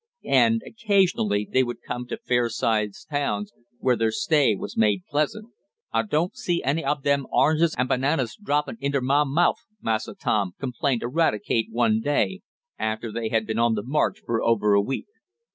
[0.25, 5.49] And, occasionally they would come to fair sized towns where their stay was made pleasant.
[5.93, 10.53] "I doan't see any ob dem oranges an' bananas droppin' inter mah mouf, Massa Tom,"
[10.59, 12.41] complained Eradicate one day,
[12.79, 15.05] after they had been on the march for over a week.